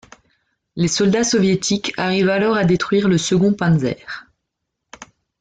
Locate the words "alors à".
2.31-2.65